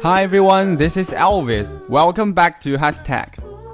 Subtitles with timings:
[0.00, 1.66] Hi everyone, this is Elvis.
[1.88, 3.30] Welcome back to Hashtag.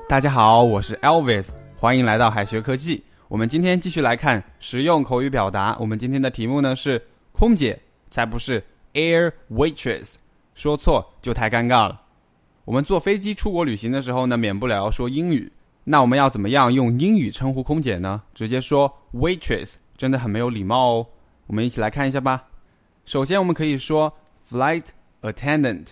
[0.09, 3.05] 大家好，我是 Elvis，欢迎来到海学科技。
[3.29, 5.77] 我们今天继续来看实用口语表达。
[5.79, 7.03] 我们今天的题目呢是
[7.33, 7.79] 空姐，
[8.11, 8.65] 才不是
[8.95, 10.15] air waitress，
[10.55, 12.01] 说错就太尴尬了。
[12.65, 15.53] 我们坐飞机出国旅行的时候呢，免不了要说英语。
[15.85, 18.23] 那我们要怎么样用英语称呼空姐呢？
[18.33, 21.07] 直接说 waitress 真的很没有礼貌哦。
[21.49, 22.45] 我们一起来看一下吧。
[23.05, 24.11] 首先，我们可以说
[24.51, 24.87] flight
[25.21, 25.89] attendant。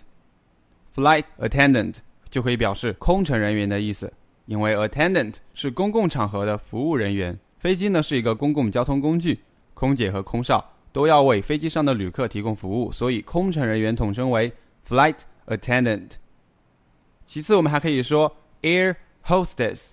[0.95, 1.97] Flight attendant
[2.29, 4.13] 就可以表示空乘人员的意思，
[4.47, 7.39] 因为 attendant 是公共场合的服务人员。
[7.59, 9.39] 飞机呢是一个公共交通工具，
[9.75, 14.53] 空姐和空少都要为飞机上的旅客提供服务，所以空乘人员统称为
[14.89, 15.17] flight
[15.47, 16.11] attendant。
[17.25, 19.91] 其次，我们还可以说 air hostess。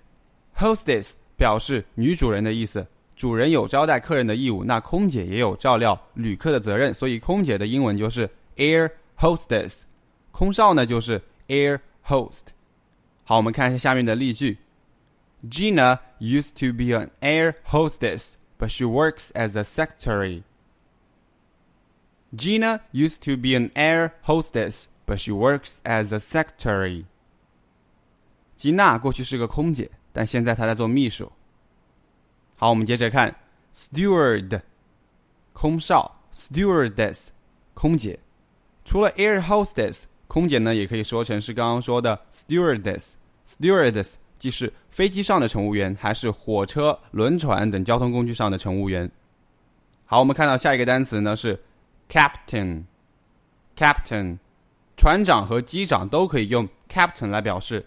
[0.56, 9.82] hostess 表示女主人的意思，主人有招待客人的义务，那空姐也有照料旅客的责任，所以空姐的英文就是 air hostess。
[10.39, 12.47] 空少呢就是 air host。
[13.23, 14.57] 好，我们看一下下面的例句。
[15.49, 20.43] Gina used to be an air hostess, but she works as a secretary.
[22.35, 27.05] Gina used to be an air hostess, but she works as a secretary.
[28.55, 31.31] 吉娜过去是个空姐，但现在她在做秘书。
[32.57, 33.35] 好，我们接着看
[33.73, 34.61] steward，
[35.53, 37.27] 空少；stewardess，
[37.73, 38.19] 空姐。
[38.83, 43.14] 除了 air hostess， 空姐呢，也可以说成是刚刚说的 stewardess。
[43.48, 49.10] stewardess 既是飞机上的乘务员，还是火车、轮船等交通工具上的乘务员。
[50.06, 51.60] 好，我们看到下一个单词呢是
[52.08, 52.84] captain。
[53.76, 54.38] captain，
[54.96, 57.84] 船长和机长都可以用 captain 来表示。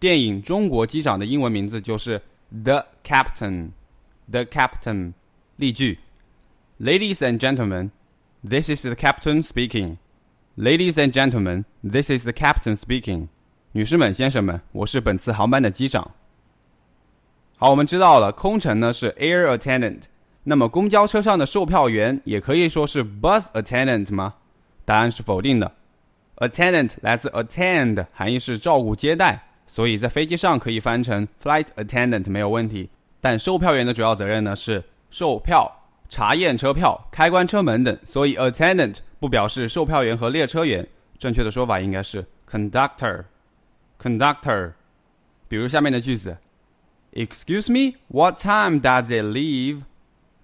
[0.00, 2.20] 电影《中国机长》的英文名字就是
[2.64, 3.70] the captain。
[4.30, 5.12] the captain。
[5.56, 6.00] 例句
[6.80, 7.90] ：Ladies and gentlemen,
[8.42, 9.96] this is the captain speaking.
[10.56, 13.28] Ladies and gentlemen, this is the captain speaking.
[13.72, 16.12] 女士们、先生们，我是本次航班的机长。
[17.58, 20.00] 好，我们知道了，空乘呢是 air attendant。
[20.44, 24.34] 那么公交车上的售票员也可以说是 bus attendant 吗？
[24.86, 25.70] 答案是否定的。
[26.38, 32.88] attendant 来自 attend，含义是照顾接待，所以在飞机上可以翻成 flight attendant 没有问题。
[33.20, 35.70] 但售票员的主要责任呢是售票、
[36.08, 38.96] 查验车票、开关车门等，所以 attendant。
[39.20, 40.86] 不表示售票员和列车员，
[41.17, 44.73] 正确的说法应该是 conductor。conductor。
[45.47, 46.37] 比如下面的句子：
[47.13, 49.81] Excuse me, what time does it leave?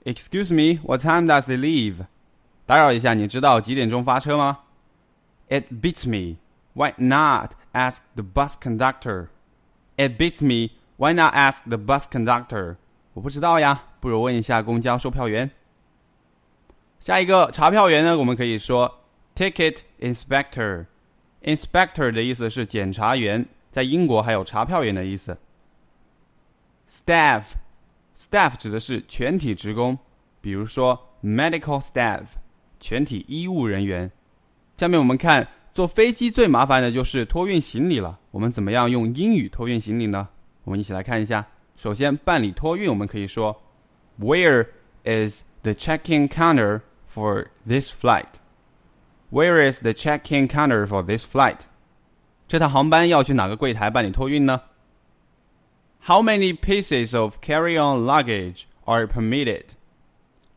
[0.03, 2.05] Excuse me, what time does it leave?
[2.65, 4.59] 打扰一下，你知道几点钟发车吗？
[5.47, 6.37] It beats me.
[6.73, 9.27] Why not ask the bus conductor?
[9.95, 10.71] It beats me.
[10.97, 12.77] Why not ask the bus conductor?
[13.13, 15.51] 我不知道呀，不如问一下公交售票员。
[16.99, 18.98] 下一个查票员呢，我们可以说
[19.34, 20.86] ticket inspector。
[21.42, 25.36] inspector 的意思是检查员，在英国还有查票员的意思。
[26.90, 29.98] staff，staff 指的是全体职工，
[30.40, 32.24] 比如说 medical staff，
[32.78, 34.10] 全体医务人员。
[34.76, 38.18] 下面我们看坐飞机最麻烦的就是托运行李了。
[38.30, 40.28] 我们怎么样用英语托运行李呢？
[40.64, 41.46] 我们一起来看一下。
[41.76, 43.62] 首先办理托运，我们可以说
[44.18, 44.66] Where
[45.04, 46.82] is the check-in counter?
[47.12, 48.40] for this flight.
[49.29, 51.61] Where is the check-in counter for this flight?
[52.47, 54.61] 这趟航班要去哪个柜台办理托运呢？
[56.05, 59.73] How many pieces of carry-on luggage are permitted?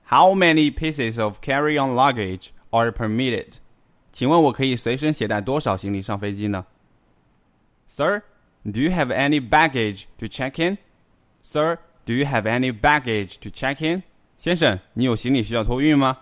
[0.08, 3.54] How many pieces of carry-on luggage are permitted?
[4.12, 6.66] 请问我可以随身携带多少行李上飞机呢？
[7.88, 8.22] Sir,
[8.64, 10.76] do you have any baggage to check in?
[11.42, 14.02] Sir, do you have any baggage to check in?
[14.38, 16.18] 先生，你有行李需要托运吗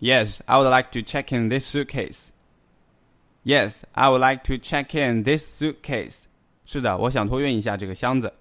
[0.00, 2.30] ？Yes, I would like to check in this suitcase.
[3.44, 6.24] Yes, I would like to check in this suitcase.
[6.64, 8.32] 是的，我想托运一下这个箱子。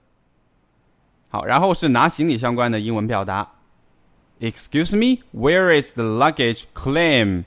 [1.30, 3.52] 好，然后是拿行李相关的英文表达。
[4.40, 7.46] Excuse me, where is the luggage claim?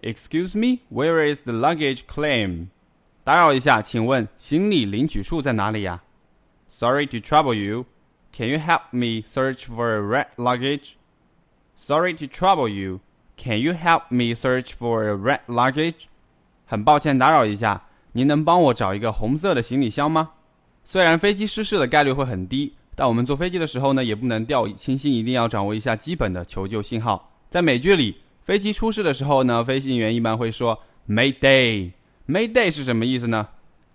[0.00, 2.68] Excuse me, where is the luggage claim?
[3.24, 6.02] 打扰一下，请问行李领取处在哪里呀？
[6.70, 7.86] Sorry to trouble you.
[8.32, 10.92] Can you help me search for a red luggage?
[11.76, 13.00] Sorry to trouble you.
[13.37, 16.05] Can you help me search for a red luggage？
[16.65, 17.83] 很抱歉打扰一下，
[18.13, 20.31] 您能帮我找一个红色的行李箱吗？
[20.83, 27.31] 虽然飞机失事的概率会很低，但我们坐飞机的时候呢，也不能掉以轻心，一定要掌握一下基本的求救信号。
[27.49, 31.91] 在美剧里，飞机出事的时候呢，飞行员一般会说 Mayday。
[32.27, 33.47] Mayday 是什么意思呢？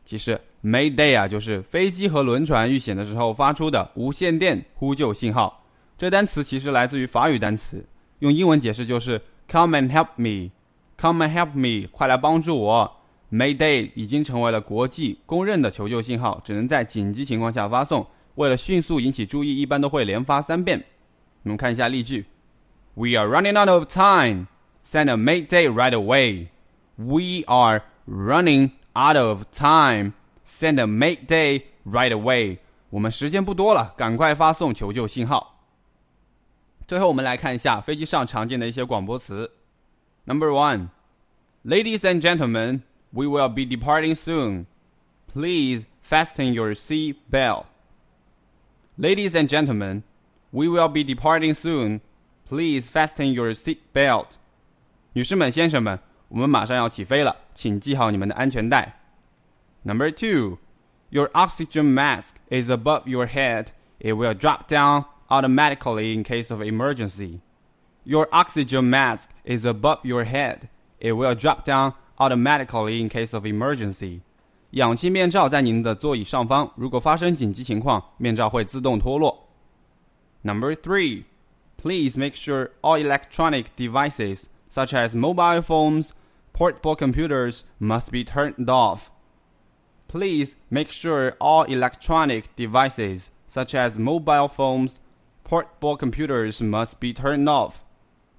[0.04, 5.64] 其实 Mayday 啊，就是飞机和轮船遇险的时候发出的无线电呼救信号。
[5.96, 7.84] 这单词其实来自于法语单词。
[8.19, 10.51] 用英文解释就是 "Come and help me,
[10.97, 12.99] come and help me，快来帮助我。
[13.31, 18.05] Mayday 已经成为了国际公认的求救信号，只能在紧急情况下发送。
[18.35, 20.83] 为了迅速引起注意，一般都会连发三遍。
[21.43, 22.25] 我们看一下例句：
[22.93, 24.47] We are running out of time.
[24.85, 26.47] Send a Mayday right away.
[26.95, 30.13] We are running out of time.
[30.45, 32.59] Send a Mayday right away.
[32.91, 35.56] 我们时间不多了，赶快发送求救信号。
[36.87, 39.51] 最后，我们来看一下飞机上常见的一些广播词。
[40.25, 40.89] Number one,
[41.65, 44.65] ladies and gentlemen, we will be departing soon.
[45.33, 47.65] Please fasten your seat belt.
[48.97, 50.03] Ladies and gentlemen,
[50.51, 52.01] we will be departing soon.
[52.47, 54.35] Please fasten your seat belt.
[55.13, 58.99] 女士们、先生们，我们马上要起飞了，请系好你们的安全带。
[59.83, 60.59] Number two,
[61.09, 63.67] your oxygen mask is above your head.
[63.99, 67.41] It will drop down automatically in case of emergency.
[68.03, 70.69] Your oxygen mask is above your head.
[70.99, 74.21] It will drop down automatically in case of emergency.
[74.71, 79.47] 氧气面罩在您的座椅上方，如果发生紧急情况，面罩会自动脱落。
[80.43, 81.25] Number three,
[81.77, 86.09] please make sure all electronic devices such as mobile phones,
[86.53, 89.09] portable computers must be turned off.
[90.07, 94.99] Please make sure all electronic devices such as mobile phones,
[95.47, 97.75] Portable computers must be turned off。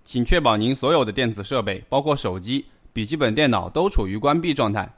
[0.05, 4.91] 请确保您所有的电子设备，包括手机、笔记本电脑，都处于关闭状态。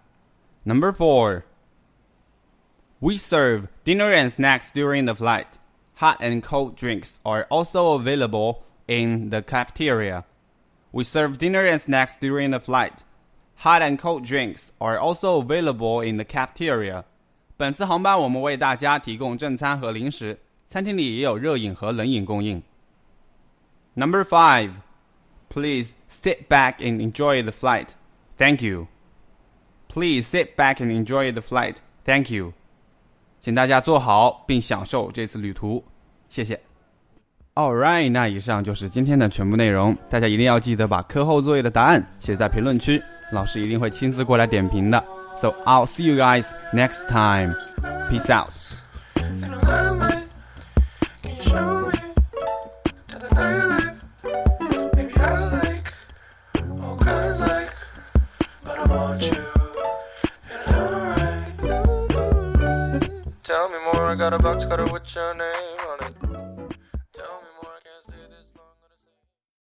[0.65, 1.43] Number four.
[2.99, 5.47] We serve dinner and snacks during the flight.
[5.97, 10.25] Hot and cold drinks are also available in the cafeteria.
[10.93, 13.05] We serve dinner and snacks during the flight.
[13.59, 17.05] Hot and cold drinks are also available in the cafeteria.
[17.57, 20.39] 本次航班我们为大家提供正餐和零食。
[20.71, 22.63] 餐厅里也有热饮和冷饮供应。
[23.95, 24.71] Number five,
[25.49, 27.89] please sit back and enjoy the flight.
[28.37, 28.89] Thank you.
[29.89, 31.77] Please sit back and enjoy the flight.
[32.05, 32.53] Thank you.
[33.41, 35.83] 请大家坐好并享受这次旅途，
[36.29, 36.61] 谢谢。
[37.55, 39.97] All right，那以上就是今天的全部内容。
[40.11, 43.03] 大家一定要记得把课后作业的答案写在评论区，
[43.33, 45.03] 老师一定会亲自过来点评的。
[45.39, 47.55] So I'll see you guys next time.
[48.11, 48.60] Peace out.
[51.44, 51.92] Show me
[63.44, 65.81] tell me more, I got a box cutter with your name